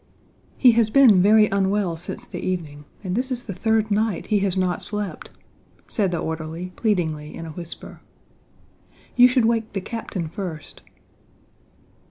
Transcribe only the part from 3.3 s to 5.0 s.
is the third night he has not